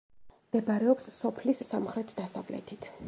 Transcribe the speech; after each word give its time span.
მდებარეობს 0.45 1.09
სოფლის 1.17 1.61
სამხრეთ-დასავლეთით. 1.73 2.91